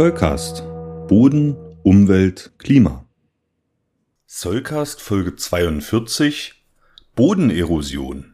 Zollcast. 0.00 0.62
Boden, 1.08 1.58
Umwelt, 1.82 2.52
Klima. 2.56 3.04
Zollcast 4.26 5.02
Folge 5.02 5.36
42 5.36 6.54
Bodenerosion. 7.14 8.32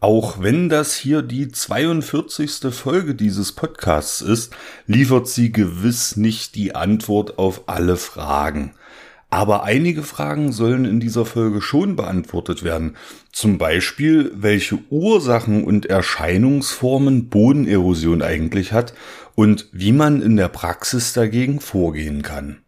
Auch 0.00 0.42
wenn 0.42 0.68
das 0.68 0.94
hier 0.94 1.22
die 1.22 1.48
42. 1.48 2.74
Folge 2.74 3.14
dieses 3.14 3.52
Podcasts 3.52 4.20
ist, 4.20 4.52
liefert 4.86 5.28
sie 5.28 5.50
gewiss 5.50 6.18
nicht 6.18 6.54
die 6.56 6.74
Antwort 6.74 7.38
auf 7.38 7.66
alle 7.66 7.96
Fragen. 7.96 8.74
Aber 9.30 9.62
einige 9.62 10.02
Fragen 10.02 10.50
sollen 10.50 10.84
in 10.84 10.98
dieser 10.98 11.24
Folge 11.24 11.62
schon 11.62 11.94
beantwortet 11.94 12.64
werden. 12.64 12.96
Zum 13.30 13.58
Beispiel, 13.58 14.32
welche 14.34 14.78
Ursachen 14.90 15.62
und 15.62 15.86
Erscheinungsformen 15.86 17.28
Bodenerosion 17.28 18.22
eigentlich 18.22 18.72
hat 18.72 18.92
und 19.36 19.68
wie 19.72 19.92
man 19.92 20.20
in 20.20 20.36
der 20.36 20.48
Praxis 20.48 21.12
dagegen 21.12 21.60
vorgehen 21.60 22.22
kann. 22.22 22.58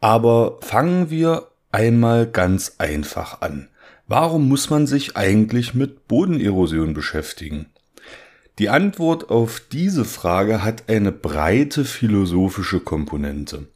Aber 0.00 0.58
fangen 0.62 1.10
wir 1.10 1.48
einmal 1.70 2.26
ganz 2.26 2.76
einfach 2.78 3.42
an. 3.42 3.68
Warum 4.08 4.48
muss 4.48 4.70
man 4.70 4.86
sich 4.86 5.16
eigentlich 5.16 5.74
mit 5.74 6.08
Bodenerosion 6.08 6.94
beschäftigen? 6.94 7.66
Die 8.58 8.68
Antwort 8.68 9.30
auf 9.30 9.62
diese 9.72 10.04
Frage 10.04 10.62
hat 10.62 10.88
eine 10.88 11.12
breite 11.12 11.84
philosophische 11.84 12.80
Komponente. 12.80 13.68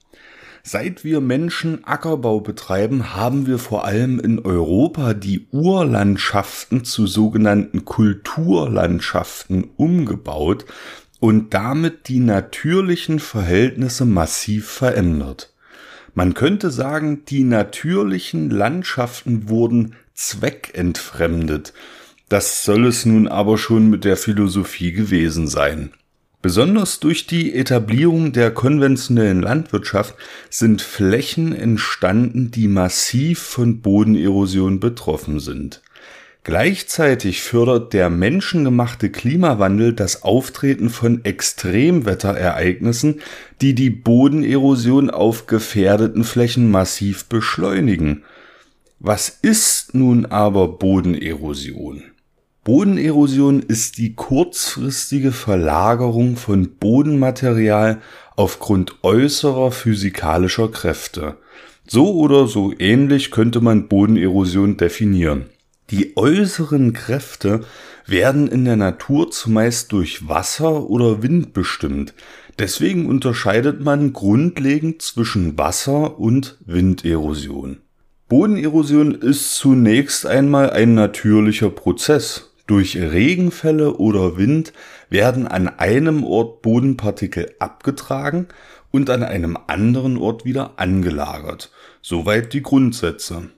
Seit 0.68 1.04
wir 1.04 1.20
Menschen 1.20 1.84
Ackerbau 1.84 2.40
betreiben, 2.40 3.14
haben 3.14 3.46
wir 3.46 3.60
vor 3.60 3.84
allem 3.84 4.18
in 4.18 4.40
Europa 4.40 5.14
die 5.14 5.46
Urlandschaften 5.52 6.82
zu 6.82 7.06
sogenannten 7.06 7.84
Kulturlandschaften 7.84 9.70
umgebaut 9.76 10.64
und 11.20 11.54
damit 11.54 12.08
die 12.08 12.18
natürlichen 12.18 13.20
Verhältnisse 13.20 14.06
massiv 14.06 14.68
verändert. 14.68 15.54
Man 16.14 16.34
könnte 16.34 16.72
sagen, 16.72 17.24
die 17.26 17.44
natürlichen 17.44 18.50
Landschaften 18.50 19.48
wurden 19.48 19.94
zweckentfremdet. 20.14 21.74
Das 22.28 22.64
soll 22.64 22.86
es 22.86 23.06
nun 23.06 23.28
aber 23.28 23.56
schon 23.56 23.88
mit 23.88 24.04
der 24.04 24.16
Philosophie 24.16 24.90
gewesen 24.90 25.46
sein. 25.46 25.92
Besonders 26.46 27.00
durch 27.00 27.26
die 27.26 27.56
Etablierung 27.56 28.30
der 28.30 28.52
konventionellen 28.52 29.42
Landwirtschaft 29.42 30.14
sind 30.48 30.80
Flächen 30.80 31.52
entstanden, 31.52 32.52
die 32.52 32.68
massiv 32.68 33.40
von 33.40 33.80
Bodenerosion 33.80 34.78
betroffen 34.78 35.40
sind. 35.40 35.82
Gleichzeitig 36.44 37.42
fördert 37.42 37.92
der 37.94 38.10
menschengemachte 38.10 39.10
Klimawandel 39.10 39.92
das 39.92 40.22
Auftreten 40.22 40.88
von 40.88 41.24
Extremwetterereignissen, 41.24 43.22
die 43.60 43.74
die 43.74 43.90
Bodenerosion 43.90 45.10
auf 45.10 45.48
gefährdeten 45.48 46.22
Flächen 46.22 46.70
massiv 46.70 47.24
beschleunigen. 47.24 48.22
Was 49.00 49.36
ist 49.42 49.96
nun 49.96 50.26
aber 50.26 50.68
Bodenerosion? 50.68 52.04
Bodenerosion 52.66 53.62
ist 53.62 53.96
die 53.96 54.16
kurzfristige 54.16 55.30
Verlagerung 55.30 56.34
von 56.34 56.68
Bodenmaterial 56.80 58.00
aufgrund 58.34 59.04
äußerer 59.04 59.70
physikalischer 59.70 60.72
Kräfte. 60.72 61.36
So 61.86 62.16
oder 62.16 62.48
so 62.48 62.74
ähnlich 62.76 63.30
könnte 63.30 63.60
man 63.60 63.86
Bodenerosion 63.86 64.76
definieren. 64.76 65.46
Die 65.90 66.16
äußeren 66.16 66.92
Kräfte 66.92 67.60
werden 68.04 68.48
in 68.48 68.64
der 68.64 68.74
Natur 68.74 69.30
zumeist 69.30 69.92
durch 69.92 70.26
Wasser 70.26 70.90
oder 70.90 71.22
Wind 71.22 71.52
bestimmt. 71.52 72.14
Deswegen 72.58 73.06
unterscheidet 73.06 73.80
man 73.80 74.12
grundlegend 74.12 75.02
zwischen 75.02 75.56
Wasser- 75.56 76.18
und 76.18 76.58
Winderosion. 76.66 77.76
Bodenerosion 78.28 79.14
ist 79.14 79.54
zunächst 79.54 80.26
einmal 80.26 80.70
ein 80.70 80.94
natürlicher 80.94 81.70
Prozess. 81.70 82.50
Durch 82.66 82.96
Regenfälle 82.96 83.96
oder 83.96 84.36
Wind 84.36 84.72
werden 85.08 85.46
an 85.46 85.68
einem 85.68 86.24
Ort 86.24 86.62
Bodenpartikel 86.62 87.54
abgetragen 87.60 88.48
und 88.90 89.08
an 89.08 89.22
einem 89.22 89.56
anderen 89.68 90.16
Ort 90.16 90.44
wieder 90.44 90.72
angelagert. 90.76 91.70
Soweit 92.02 92.52
die 92.52 92.62
Grundsätze. 92.62 93.50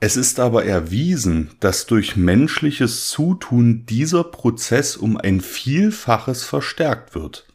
Es 0.00 0.16
ist 0.16 0.40
aber 0.40 0.64
erwiesen, 0.64 1.50
dass 1.60 1.86
durch 1.86 2.16
menschliches 2.16 3.06
Zutun 3.06 3.86
dieser 3.86 4.24
Prozess 4.24 4.96
um 4.96 5.16
ein 5.16 5.40
Vielfaches 5.40 6.42
verstärkt 6.42 7.14
wird. 7.14 7.46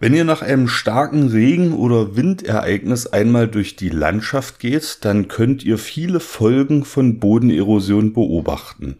Wenn 0.00 0.14
ihr 0.14 0.24
nach 0.24 0.42
einem 0.42 0.66
starken 0.66 1.28
Regen- 1.28 1.72
oder 1.72 2.16
Windereignis 2.16 3.06
einmal 3.06 3.46
durch 3.46 3.76
die 3.76 3.90
Landschaft 3.90 4.58
geht, 4.58 4.98
dann 5.02 5.28
könnt 5.28 5.62
ihr 5.62 5.78
viele 5.78 6.18
Folgen 6.18 6.84
von 6.84 7.20
Bodenerosion 7.20 8.12
beobachten. 8.12 8.96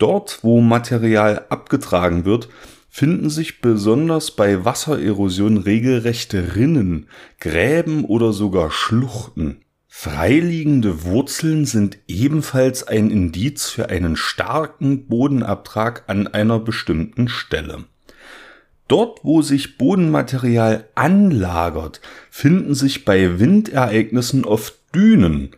Dort, 0.00 0.38
wo 0.40 0.62
Material 0.62 1.44
abgetragen 1.50 2.24
wird, 2.24 2.48
finden 2.88 3.28
sich 3.28 3.60
besonders 3.60 4.30
bei 4.30 4.64
Wassererosion 4.64 5.58
regelrechte 5.58 6.56
Rinnen, 6.56 7.06
Gräben 7.38 8.06
oder 8.06 8.32
sogar 8.32 8.70
Schluchten. 8.70 9.60
Freiliegende 9.88 11.04
Wurzeln 11.04 11.66
sind 11.66 11.98
ebenfalls 12.08 12.88
ein 12.88 13.10
Indiz 13.10 13.68
für 13.68 13.90
einen 13.90 14.16
starken 14.16 15.06
Bodenabtrag 15.06 16.04
an 16.06 16.26
einer 16.26 16.58
bestimmten 16.58 17.28
Stelle. 17.28 17.84
Dort, 18.88 19.20
wo 19.22 19.42
sich 19.42 19.76
Bodenmaterial 19.76 20.88
anlagert, 20.94 22.00
finden 22.30 22.74
sich 22.74 23.04
bei 23.04 23.38
Windereignissen 23.38 24.46
oft 24.46 24.78
Dünen, 24.94 25.50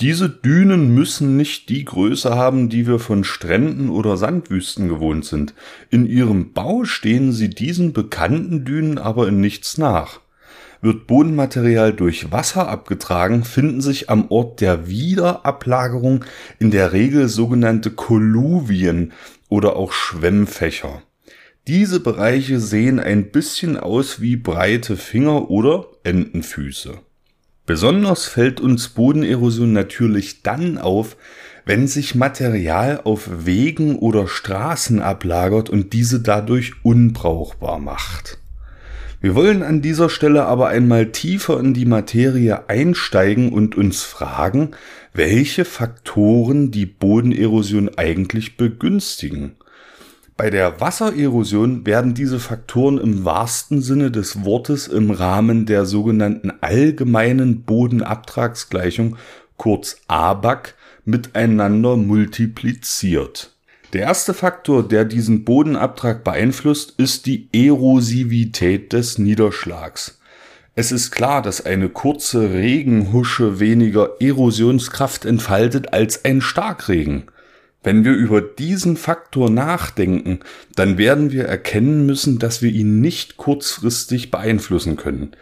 diese 0.00 0.28
Dünen 0.28 0.94
müssen 0.94 1.36
nicht 1.36 1.68
die 1.68 1.84
Größe 1.84 2.30
haben, 2.30 2.68
die 2.68 2.86
wir 2.86 3.00
von 3.00 3.24
Stränden 3.24 3.90
oder 3.90 4.16
Sandwüsten 4.16 4.88
gewohnt 4.88 5.24
sind. 5.24 5.54
In 5.90 6.06
ihrem 6.06 6.52
Bau 6.52 6.84
stehen 6.84 7.32
sie 7.32 7.50
diesen 7.50 7.92
bekannten 7.92 8.64
Dünen 8.64 8.98
aber 8.98 9.26
in 9.26 9.40
nichts 9.40 9.76
nach. 9.76 10.20
Wird 10.80 11.08
Bodenmaterial 11.08 11.92
durch 11.92 12.30
Wasser 12.30 12.68
abgetragen, 12.68 13.42
finden 13.42 13.80
sich 13.80 14.08
am 14.08 14.30
Ort 14.30 14.60
der 14.60 14.86
Wiederablagerung 14.86 16.24
in 16.60 16.70
der 16.70 16.92
Regel 16.92 17.28
sogenannte 17.28 17.90
Kolluvien 17.90 19.12
oder 19.48 19.74
auch 19.74 19.90
Schwemmfächer. 19.90 21.02
Diese 21.66 21.98
Bereiche 21.98 22.60
sehen 22.60 23.00
ein 23.00 23.32
bisschen 23.32 23.76
aus 23.76 24.20
wie 24.20 24.36
breite 24.36 24.96
Finger 24.96 25.50
oder 25.50 25.86
Entenfüße. 26.04 27.00
Besonders 27.68 28.24
fällt 28.24 28.62
uns 28.62 28.88
Bodenerosion 28.88 29.74
natürlich 29.74 30.42
dann 30.42 30.78
auf, 30.78 31.18
wenn 31.66 31.86
sich 31.86 32.14
Material 32.14 33.02
auf 33.04 33.28
Wegen 33.44 33.98
oder 33.98 34.26
Straßen 34.26 35.02
ablagert 35.02 35.68
und 35.68 35.92
diese 35.92 36.20
dadurch 36.20 36.72
unbrauchbar 36.82 37.78
macht. 37.78 38.38
Wir 39.20 39.34
wollen 39.34 39.62
an 39.62 39.82
dieser 39.82 40.08
Stelle 40.08 40.46
aber 40.46 40.68
einmal 40.68 41.12
tiefer 41.12 41.60
in 41.60 41.74
die 41.74 41.84
Materie 41.84 42.70
einsteigen 42.70 43.52
und 43.52 43.76
uns 43.76 44.02
fragen, 44.02 44.70
welche 45.12 45.66
Faktoren 45.66 46.70
die 46.70 46.86
Bodenerosion 46.86 47.90
eigentlich 47.98 48.56
begünstigen. 48.56 49.56
Bei 50.38 50.50
der 50.50 50.80
Wassererosion 50.80 51.84
werden 51.84 52.14
diese 52.14 52.38
Faktoren 52.38 52.98
im 52.98 53.24
wahrsten 53.24 53.82
Sinne 53.82 54.12
des 54.12 54.44
Wortes 54.44 54.86
im 54.86 55.10
Rahmen 55.10 55.66
der 55.66 55.84
sogenannten 55.84 56.52
allgemeinen 56.60 57.62
Bodenabtragsgleichung 57.62 59.16
kurz 59.56 59.96
ABAC 60.06 60.76
miteinander 61.04 61.96
multipliziert. 61.96 63.52
Der 63.92 64.02
erste 64.02 64.32
Faktor, 64.32 64.86
der 64.86 65.04
diesen 65.04 65.44
Bodenabtrag 65.44 66.22
beeinflusst, 66.22 66.94
ist 66.98 67.26
die 67.26 67.48
Erosivität 67.52 68.92
des 68.92 69.18
Niederschlags. 69.18 70.20
Es 70.76 70.92
ist 70.92 71.10
klar, 71.10 71.42
dass 71.42 71.66
eine 71.66 71.88
kurze 71.88 72.52
Regenhusche 72.52 73.58
weniger 73.58 74.10
Erosionskraft 74.20 75.24
entfaltet 75.24 75.92
als 75.92 76.24
ein 76.24 76.40
Starkregen. 76.40 77.24
Wenn 77.82 78.04
wir 78.04 78.12
über 78.12 78.40
diesen 78.40 78.96
Faktor 78.96 79.50
nachdenken, 79.50 80.40
dann 80.74 80.98
werden 80.98 81.30
wir 81.30 81.44
erkennen 81.44 82.06
müssen, 82.06 82.38
dass 82.38 82.60
wir 82.60 82.70
ihn 82.70 83.00
nicht 83.00 83.36
kurzfristig 83.36 84.30
beeinflussen 84.30 84.96
können. 84.96 85.32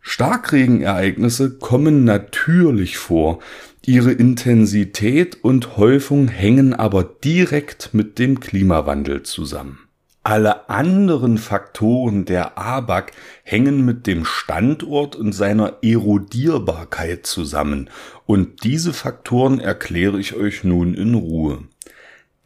Starkregenereignisse 0.00 1.58
kommen 1.58 2.04
natürlich 2.04 2.98
vor, 2.98 3.38
ihre 3.86 4.12
Intensität 4.12 5.42
und 5.42 5.76
Häufung 5.76 6.28
hängen 6.28 6.74
aber 6.74 7.04
direkt 7.04 7.94
mit 7.94 8.18
dem 8.18 8.40
Klimawandel 8.40 9.22
zusammen. 9.22 9.78
Alle 10.22 10.68
anderen 10.70 11.38
Faktoren 11.38 12.24
der 12.24 12.58
ABAC 12.58 13.12
hängen 13.44 13.84
mit 13.84 14.06
dem 14.06 14.24
Standort 14.24 15.16
und 15.16 15.32
seiner 15.32 15.78
Erodierbarkeit 15.82 17.26
zusammen, 17.26 17.90
und 18.26 18.64
diese 18.64 18.94
Faktoren 18.94 19.60
erkläre 19.60 20.18
ich 20.18 20.34
euch 20.34 20.64
nun 20.64 20.94
in 20.94 21.14
Ruhe. 21.14 21.64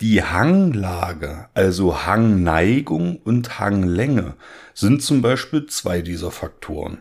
Die 0.00 0.22
Hanglage, 0.22 1.48
also 1.54 2.06
Hangneigung 2.06 3.16
und 3.16 3.58
Hanglänge, 3.58 4.34
sind 4.72 5.02
zum 5.02 5.22
Beispiel 5.22 5.66
zwei 5.66 6.02
dieser 6.02 6.30
Faktoren. 6.30 6.98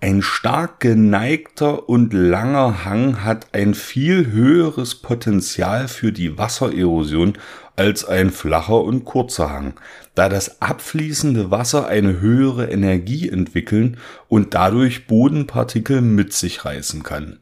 Ein 0.00 0.22
stark 0.22 0.80
geneigter 0.80 1.90
und 1.90 2.14
langer 2.14 2.86
Hang 2.86 3.22
hat 3.22 3.48
ein 3.52 3.74
viel 3.74 4.32
höheres 4.32 4.94
Potenzial 4.94 5.88
für 5.88 6.10
die 6.10 6.38
Wassererosion 6.38 7.34
als 7.76 8.06
ein 8.06 8.30
flacher 8.30 8.82
und 8.82 9.04
kurzer 9.04 9.50
Hang, 9.50 9.74
da 10.14 10.30
das 10.30 10.62
abfließende 10.62 11.50
Wasser 11.50 11.86
eine 11.86 12.20
höhere 12.20 12.70
Energie 12.70 13.28
entwickeln 13.28 13.98
und 14.28 14.54
dadurch 14.54 15.06
Bodenpartikel 15.06 16.00
mit 16.00 16.32
sich 16.32 16.64
reißen 16.64 17.02
kann. 17.02 17.40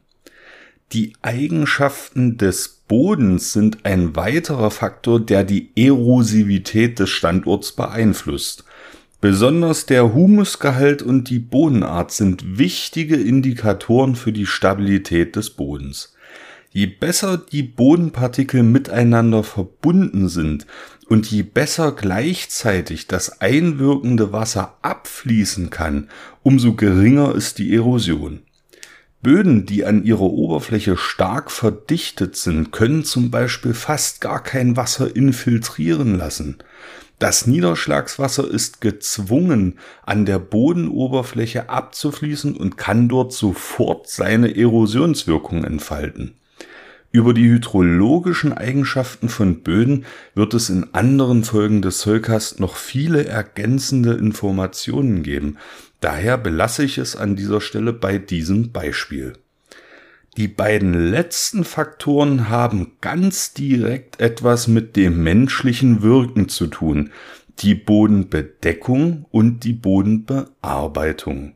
Die 0.91 1.13
Eigenschaften 1.21 2.37
des 2.37 2.80
Bodens 2.91 3.53
sind 3.53 3.85
ein 3.85 4.17
weiterer 4.17 4.69
Faktor, 4.69 5.21
der 5.21 5.45
die 5.45 5.69
Erosivität 5.77 6.99
des 6.99 7.09
Standorts 7.09 7.71
beeinflusst. 7.71 8.65
Besonders 9.21 9.85
der 9.85 10.13
Humusgehalt 10.13 11.01
und 11.01 11.29
die 11.29 11.39
Bodenart 11.39 12.11
sind 12.11 12.57
wichtige 12.57 13.15
Indikatoren 13.15 14.15
für 14.15 14.33
die 14.33 14.45
Stabilität 14.45 15.37
des 15.37 15.51
Bodens. 15.51 16.15
Je 16.71 16.85
besser 16.85 17.37
die 17.37 17.63
Bodenpartikel 17.63 18.61
miteinander 18.61 19.43
verbunden 19.43 20.27
sind 20.27 20.67
und 21.07 21.31
je 21.31 21.43
besser 21.43 21.93
gleichzeitig 21.93 23.07
das 23.07 23.39
einwirkende 23.39 24.33
Wasser 24.33 24.75
abfließen 24.81 25.69
kann, 25.69 26.09
umso 26.43 26.73
geringer 26.73 27.35
ist 27.35 27.57
die 27.57 27.73
Erosion. 27.73 28.41
Böden, 29.21 29.65
die 29.67 29.85
an 29.85 30.03
ihrer 30.03 30.21
Oberfläche 30.21 30.97
stark 30.97 31.51
verdichtet 31.51 32.35
sind, 32.35 32.71
können 32.71 33.03
zum 33.03 33.29
Beispiel 33.29 33.73
fast 33.73 34.19
gar 34.19 34.41
kein 34.41 34.75
Wasser 34.77 35.15
infiltrieren 35.15 36.17
lassen. 36.17 36.57
Das 37.19 37.45
Niederschlagswasser 37.45 38.49
ist 38.49 38.81
gezwungen, 38.81 39.77
an 40.03 40.25
der 40.25 40.39
Bodenoberfläche 40.39 41.69
abzufließen 41.69 42.57
und 42.57 42.77
kann 42.77 43.09
dort 43.09 43.31
sofort 43.31 44.09
seine 44.09 44.57
Erosionswirkung 44.57 45.63
entfalten. 45.63 46.33
Über 47.11 47.33
die 47.35 47.43
hydrologischen 47.43 48.53
Eigenschaften 48.53 49.29
von 49.29 49.61
Böden 49.61 50.05
wird 50.33 50.53
es 50.55 50.69
in 50.69 50.93
anderen 50.93 51.43
Folgen 51.43 51.83
des 51.83 51.99
Zollcast 51.99 52.59
noch 52.59 52.75
viele 52.75 53.25
ergänzende 53.25 54.13
Informationen 54.13 55.21
geben. 55.21 55.57
Daher 56.01 56.37
belasse 56.37 56.83
ich 56.83 56.97
es 56.97 57.15
an 57.15 57.35
dieser 57.35 57.61
Stelle 57.61 57.93
bei 57.93 58.17
diesem 58.17 58.71
Beispiel. 58.71 59.33
Die 60.35 60.47
beiden 60.47 60.93
letzten 60.93 61.63
Faktoren 61.63 62.49
haben 62.49 62.93
ganz 63.01 63.53
direkt 63.53 64.19
etwas 64.19 64.67
mit 64.67 64.95
dem 64.95 65.23
menschlichen 65.23 66.01
Wirken 66.01 66.49
zu 66.49 66.67
tun, 66.67 67.11
die 67.59 67.75
Bodenbedeckung 67.75 69.25
und 69.29 69.63
die 69.63 69.73
Bodenbearbeitung. 69.73 71.55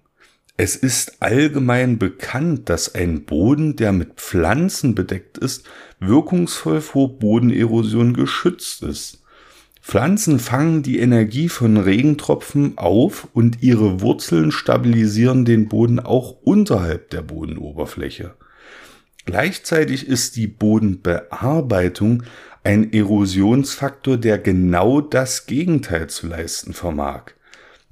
Es 0.57 0.75
ist 0.75 1.21
allgemein 1.21 1.97
bekannt, 1.97 2.69
dass 2.69 2.93
ein 2.93 3.25
Boden, 3.25 3.75
der 3.75 3.91
mit 3.91 4.15
Pflanzen 4.15 4.93
bedeckt 4.93 5.37
ist, 5.37 5.65
wirkungsvoll 5.99 6.81
vor 6.81 7.17
Bodenerosion 7.17 8.13
geschützt 8.13 8.83
ist. 8.83 9.24
Pflanzen 9.87 10.39
fangen 10.39 10.81
die 10.81 10.97
Energie 10.97 11.47
von 11.47 11.77
Regentropfen 11.77 12.75
auf 12.79 13.27
und 13.33 13.61
ihre 13.61 14.01
Wurzeln 14.01 14.51
stabilisieren 14.51 15.45
den 15.45 15.69
Boden 15.69 15.99
auch 15.99 16.31
unterhalb 16.41 17.11
der 17.11 17.21
Bodenoberfläche. 17.21 18.33
Gleichzeitig 19.25 20.07
ist 20.07 20.37
die 20.37 20.47
Bodenbearbeitung 20.47 22.23
ein 22.63 22.93
Erosionsfaktor, 22.93 24.17
der 24.17 24.39
genau 24.39 25.01
das 25.01 25.45
Gegenteil 25.45 26.07
zu 26.07 26.25
leisten 26.25 26.73
vermag. 26.73 27.33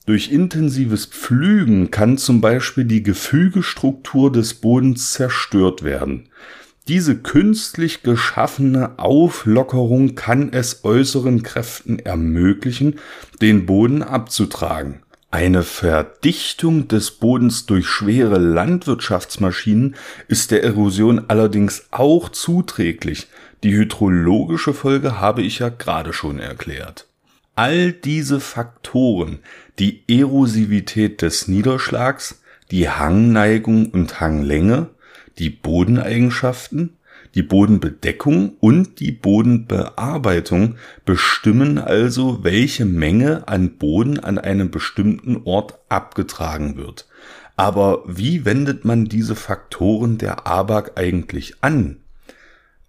Durch 0.07 0.31
intensives 0.31 1.05
Pflügen 1.05 1.91
kann 1.91 2.17
zum 2.17 2.41
Beispiel 2.41 2.85
die 2.85 3.03
Gefügestruktur 3.03 4.31
des 4.31 4.55
Bodens 4.55 5.11
zerstört 5.13 5.83
werden. 5.83 6.29
Diese 6.89 7.15
künstlich 7.15 8.03
geschaffene 8.03 8.99
Auflockerung 8.99 10.15
kann 10.15 10.51
es 10.51 10.83
äußeren 10.83 11.41
Kräften 11.41 11.99
ermöglichen, 11.99 12.99
den 13.41 13.65
Boden 13.65 14.03
abzutragen. 14.03 14.99
Eine 15.31 15.63
Verdichtung 15.63 16.89
des 16.89 17.11
Bodens 17.11 17.65
durch 17.65 17.87
schwere 17.87 18.37
Landwirtschaftsmaschinen 18.37 19.95
ist 20.27 20.51
der 20.51 20.63
Erosion 20.63 21.23
allerdings 21.29 21.87
auch 21.91 22.29
zuträglich. 22.29 23.27
Die 23.63 23.73
hydrologische 23.73 24.73
Folge 24.73 25.21
habe 25.21 25.41
ich 25.41 25.59
ja 25.59 25.69
gerade 25.69 26.11
schon 26.11 26.37
erklärt. 26.37 27.07
All 27.55 27.93
diese 27.93 28.41
Faktoren, 28.41 29.39
die 29.79 30.03
Erosivität 30.07 31.21
des 31.21 31.47
Niederschlags, 31.47 32.41
die 32.71 32.89
Hangneigung 32.89 33.89
und 33.89 34.19
Hanglänge, 34.19 34.89
die 35.39 35.49
Bodeneigenschaften, 35.49 36.97
die 37.35 37.43
Bodenbedeckung 37.43 38.53
und 38.59 38.99
die 38.99 39.11
Bodenbearbeitung 39.11 40.75
bestimmen 41.05 41.77
also, 41.77 42.43
welche 42.43 42.85
Menge 42.85 43.47
an 43.47 43.77
Boden 43.77 44.19
an 44.19 44.37
einem 44.37 44.69
bestimmten 44.69 45.41
Ort 45.45 45.79
abgetragen 45.89 46.77
wird. 46.77 47.07
Aber 47.55 48.03
wie 48.07 48.45
wendet 48.45 48.85
man 48.85 49.05
diese 49.05 49.35
Faktoren 49.35 50.17
der 50.17 50.47
ABAG 50.47 50.91
eigentlich 50.95 51.55
an? 51.61 51.97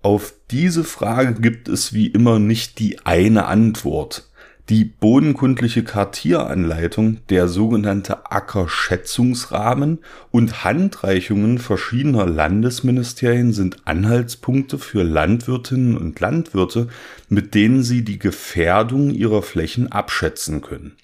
Auf 0.02 0.34
diese 0.50 0.84
Frage 0.84 1.40
gibt 1.40 1.68
es 1.68 1.94
wie 1.94 2.08
immer 2.08 2.38
nicht 2.38 2.78
die 2.78 2.98
eine 3.06 3.46
Antwort. 3.46 4.28
Die 4.70 4.86
bodenkundliche 4.86 5.84
Kartieranleitung, 5.84 7.18
der 7.28 7.48
sogenannte 7.48 8.30
Ackerschätzungsrahmen 8.30 9.98
und 10.30 10.64
Handreichungen 10.64 11.58
verschiedener 11.58 12.24
Landesministerien 12.24 13.52
sind 13.52 13.86
Anhaltspunkte 13.86 14.78
für 14.78 15.02
Landwirtinnen 15.02 15.98
und 15.98 16.18
Landwirte, 16.18 16.88
mit 17.28 17.54
denen 17.54 17.82
sie 17.82 18.04
die 18.04 18.18
Gefährdung 18.18 19.10
ihrer 19.10 19.42
Flächen 19.42 19.92
abschätzen 19.92 20.62
können. 20.62 20.96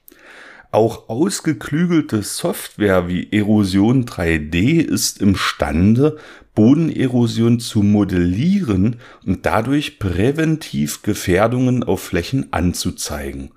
Auch 0.72 1.08
ausgeklügelte 1.08 2.22
Software 2.22 3.08
wie 3.08 3.32
Erosion 3.32 4.04
3D 4.04 4.80
ist 4.80 5.20
imstande, 5.20 6.16
Bodenerosion 6.54 7.58
zu 7.58 7.82
modellieren 7.82 8.96
und 9.26 9.46
dadurch 9.46 9.98
präventiv 9.98 11.02
Gefährdungen 11.02 11.82
auf 11.82 12.02
Flächen 12.02 12.52
anzuzeigen. 12.52 13.50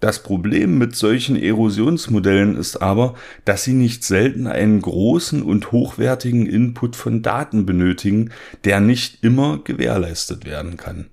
Das 0.00 0.22
Problem 0.22 0.78
mit 0.78 0.96
solchen 0.96 1.36
Erosionsmodellen 1.36 2.56
ist 2.56 2.80
aber, 2.80 3.14
dass 3.44 3.64
sie 3.64 3.72
nicht 3.72 4.04
selten 4.04 4.46
einen 4.46 4.80
großen 4.80 5.42
und 5.42 5.72
hochwertigen 5.72 6.46
Input 6.46 6.96
von 6.96 7.20
Daten 7.22 7.66
benötigen, 7.66 8.30
der 8.64 8.80
nicht 8.80 9.22
immer 9.22 9.58
gewährleistet 9.62 10.46
werden 10.46 10.76
kann. 10.78 11.06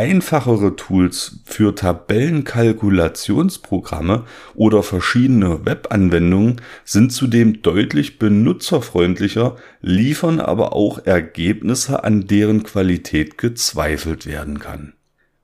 Einfachere 0.00 0.76
Tools 0.76 1.40
für 1.44 1.74
Tabellenkalkulationsprogramme 1.74 4.24
oder 4.54 4.82
verschiedene 4.82 5.66
Webanwendungen 5.66 6.62
sind 6.86 7.12
zudem 7.12 7.60
deutlich 7.60 8.18
benutzerfreundlicher, 8.18 9.56
liefern 9.82 10.40
aber 10.40 10.72
auch 10.72 11.04
Ergebnisse, 11.04 12.02
an 12.02 12.26
deren 12.26 12.62
Qualität 12.62 13.36
gezweifelt 13.36 14.24
werden 14.24 14.58
kann. 14.58 14.94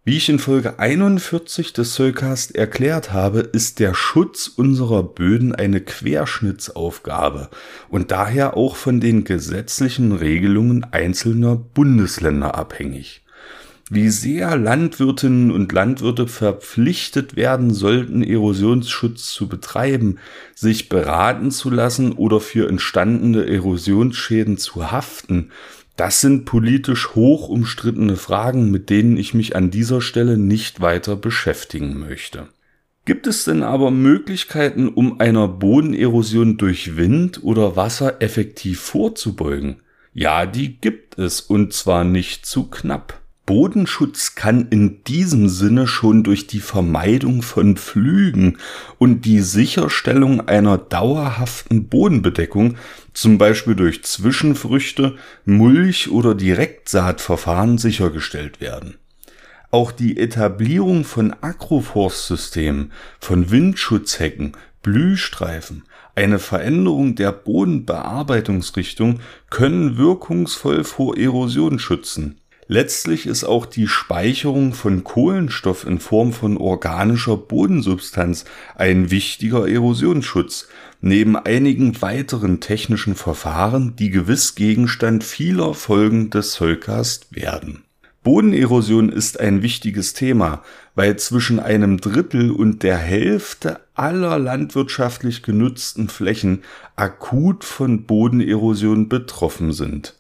Wie 0.05 0.17
ich 0.17 0.31
in 0.31 0.39
Folge 0.39 0.79
41 0.79 1.75
des 1.75 1.95
Soulcast 1.95 2.55
erklärt 2.55 3.13
habe, 3.13 3.41
ist 3.41 3.79
der 3.79 3.93
Schutz 3.93 4.49
unserer 4.49 5.03
Böden 5.03 5.55
eine 5.55 5.83
Querschnittsaufgabe 5.83 7.51
und 7.91 8.11
daher 8.11 8.57
auch 8.57 8.77
von 8.77 9.01
den 9.01 9.25
gesetzlichen 9.25 10.13
Regelungen 10.13 10.87
einzelner 10.93 11.57
Bundesländer 11.57 12.55
abhängig 12.55 13.26
wie 13.89 14.09
sehr 14.09 14.57
Landwirtinnen 14.57 15.53
und 15.53 15.73
Landwirte 15.73 16.27
verpflichtet 16.27 17.37
werden 17.37 17.73
sollten, 17.73 18.23
Erosionsschutz 18.23 19.33
zu 19.33 19.49
betreiben, 19.49 20.19
sich 20.55 20.89
beraten 20.89 21.53
zu 21.53 21.71
lassen 21.71 22.13
oder 22.13 22.41
für 22.41 22.69
entstandene 22.69 23.47
Erosionsschäden 23.47 24.59
zu 24.59 24.91
haften, 24.91 25.51
das 25.97 26.21
sind 26.21 26.45
politisch 26.45 27.15
hoch 27.15 27.49
umstrittene 27.49 28.17
Fragen, 28.17 28.71
mit 28.71 28.91
denen 28.91 29.17
ich 29.17 29.33
mich 29.33 29.57
an 29.57 29.71
dieser 29.71 30.03
Stelle 30.03 30.37
nicht 30.37 30.81
weiter 30.81 31.17
beschäftigen 31.17 31.99
möchte. 31.99 32.49
Gibt 33.07 33.27
es 33.27 33.45
denn 33.45 33.63
aber 33.63 33.91
Möglichkeiten, 33.91 34.89
um 34.89 35.21
einer 35.21 35.49
Bodenerosion 35.49 36.59
durch 36.59 36.97
Wind 36.97 37.43
oder 37.43 37.77
Wasser 37.77 38.21
effektiv 38.21 38.81
vorzubeugen? 38.81 39.81
Ja, 40.13 40.45
die 40.45 40.77
gibt 40.79 41.19
es, 41.19 41.41
und 41.41 41.73
zwar 41.73 42.05
nicht 42.05 42.45
zu 42.45 42.69
knapp. 42.69 43.23
Bodenschutz 43.47 44.35
kann 44.35 44.67
in 44.71 45.05
diesem 45.05 45.49
Sinne 45.49 45.87
schon 45.87 46.25
durch 46.25 46.49
die 46.49 46.59
Vermeidung 46.59 47.43
von 47.43 47.77
Flügen 47.77 48.59
und 48.99 49.25
die 49.25 49.41
Sicherstellung 49.41 50.49
einer 50.49 50.77
dauerhaften 50.77 51.87
Bodenbedeckung, 51.87 52.77
zum 53.15 53.39
Beispiel 53.39 53.77
durch 53.77 54.03
Zwischenfrüchte, 54.03 55.17
Mulch 55.45 56.11
oder 56.11 56.35
Direktsaatverfahren 56.35 57.79
sichergestellt 57.79 58.61
werden. 58.61 58.97
Auch 59.71 59.93
die 59.93 60.19
Etablierung 60.19 61.05
von 61.05 61.35
Agroforstsystemen, 61.41 62.93
von 63.21 63.51
Windschutzhecken, 63.51 64.53
Blühstreifen, 64.83 65.85
eine 66.17 66.39
Veränderung 66.41 67.15
der 67.15 67.31
Bodenbearbeitungsrichtung 67.31 69.21
können 69.51 69.99
wirkungsvoll 69.99 70.83
vor 70.83 71.17
Erosion 71.17 71.79
schützen. 71.79 72.41
Letztlich 72.69 73.27
ist 73.27 73.45
auch 73.45 73.65
die 73.65 73.87
Speicherung 73.87 74.73
von 74.73 75.05
Kohlenstoff 75.05 75.87
in 75.87 76.01
Form 76.01 76.33
von 76.33 76.57
organischer 76.57 77.37
Bodensubstanz 77.37 78.45
ein 78.75 79.13
wichtiger 79.13 79.69
Erosionsschutz, 79.69 80.67
neben 81.01 81.37
einigen 81.37 82.03
weiteren 82.03 82.59
technischen 82.59 83.15
Verfahren, 83.15 83.95
die 83.95 84.11
gewiss 84.11 84.57
Gegenstand 84.57 85.23
vieler 85.23 85.75
Folgen 85.75 86.31
des 86.31 86.53
Zollcast 86.53 87.29
werden. 87.31 87.85
Bodenerosion 88.25 89.11
ist 89.11 89.39
ein 89.39 89.63
wichtiges 89.63 90.13
Thema, 90.13 90.65
weil 90.97 91.17
zwischen 91.17 91.61
einem 91.61 92.01
Drittel 92.01 92.51
und 92.51 92.83
der 92.83 92.97
Hälfte 92.97 93.79
aller 93.95 94.41
landwirtschaftlich 94.41 95.45
genutzten 95.45 96.09
Flächen 96.09 96.65
akut 96.97 97.63
von 97.63 98.07
Bodenerosion 98.07 99.09
betroffen 99.09 99.73
sind. 99.73 100.17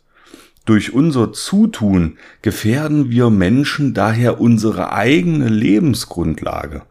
Durch 0.67 0.93
unser 0.93 1.33
Zutun 1.33 2.19
gefährden 2.43 3.09
wir 3.09 3.31
Menschen 3.31 3.95
daher 3.95 4.41
unsere 4.41 4.93
eigene 4.93 5.49
Lebensgrundlage. 5.49 6.83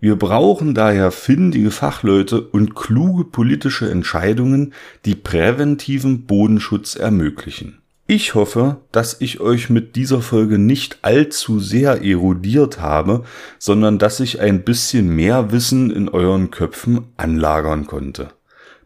Wir 0.00 0.14
brauchen 0.14 0.74
daher 0.74 1.10
findige 1.10 1.72
Fachleute 1.72 2.40
und 2.40 2.76
kluge 2.76 3.24
politische 3.24 3.90
Entscheidungen, 3.90 4.72
die 5.04 5.16
präventiven 5.16 6.26
Bodenschutz 6.26 6.94
ermöglichen. 6.94 7.78
Ich 8.06 8.36
hoffe, 8.36 8.76
dass 8.92 9.20
ich 9.20 9.40
euch 9.40 9.68
mit 9.68 9.96
dieser 9.96 10.22
Folge 10.22 10.58
nicht 10.58 11.00
allzu 11.02 11.58
sehr 11.58 12.04
erodiert 12.04 12.80
habe, 12.80 13.24
sondern 13.58 13.98
dass 13.98 14.20
ich 14.20 14.40
ein 14.40 14.62
bisschen 14.62 15.08
mehr 15.14 15.50
Wissen 15.50 15.90
in 15.90 16.08
euren 16.08 16.52
Köpfen 16.52 17.06
anlagern 17.16 17.88
konnte. 17.88 18.28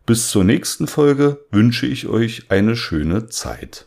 Bis 0.07 0.29
zur 0.29 0.43
nächsten 0.43 0.87
Folge 0.87 1.45
wünsche 1.51 1.87
ich 1.87 2.09
euch 2.09 2.47
eine 2.49 2.75
schöne 2.75 3.29
Zeit. 3.29 3.87